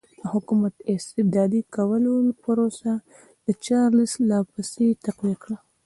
د 0.19 0.23
حکومت 0.33 0.73
استبدادي 0.93 1.61
کولو 1.75 2.13
پروسه 2.43 2.91
چارلېس 3.65 4.13
لا 4.29 4.39
پسې 4.53 4.87
تقویه 5.05 5.37
کړه. 5.43 5.57